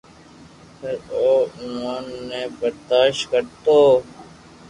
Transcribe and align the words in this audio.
پر 0.79 0.95
او 1.13 1.27
اووہ 1.57 1.95
ني 2.29 2.41
برداݾت 2.57 3.19
ڪرتو 3.31 3.79